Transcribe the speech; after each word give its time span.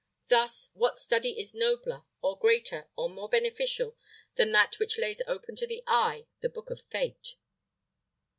Thus, 0.29 0.69
what 0.73 0.97
study 0.97 1.39
is 1.39 1.53
nobler, 1.53 2.05
or 2.23 2.35
greater, 2.35 2.87
or 2.95 3.07
more 3.07 3.29
beneficial, 3.29 3.95
than 4.33 4.51
that 4.51 4.79
which 4.79 4.97
lays 4.97 5.21
open 5.27 5.55
to 5.57 5.67
the 5.67 5.83
eye 5.85 6.25
the 6.39 6.49
book 6.49 6.71
of 6.71 6.81
fate?" 6.89 7.35